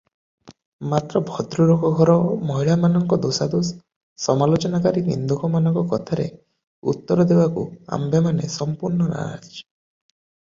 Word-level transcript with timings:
ମାତ୍ର 0.91 1.19
ଭଦ୍ରଲୋକ 1.25 1.89
ଘର 1.99 2.13
ମହିଳାମାନଙ୍କ 2.51 3.19
ଦୋଷାଦୋଷ 3.25 3.69
ସମାଲୋଚନାକାରୀ 4.23 5.03
ନିନ୍ଦୁକମାନଙ୍କ 5.11 5.85
କଥାରେ 5.93 6.27
ଉତ୍ତର 6.95 7.27
ଦେବାକୁ 7.35 7.67
ଆମ୍ଭେମାନେ 7.99 8.49
ସଂପୂର୍ଣ୍ଣ 8.57 9.11
ନାରାଜ। 9.15 9.47